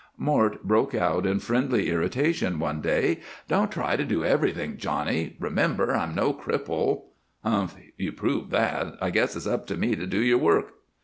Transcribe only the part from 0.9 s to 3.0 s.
out in friendly irritation one